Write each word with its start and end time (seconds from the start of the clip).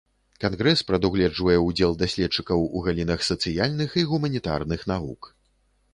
Кангрэс 0.43 0.79
прадугледжвае 0.91 1.57
ўдзел 1.67 1.93
даследчыкаў 2.01 2.65
у 2.79 2.83
галінах 2.87 3.19
сацыяльных 3.29 3.89
і 4.03 4.07
гуманітарных 4.15 4.81
навук. 4.95 5.21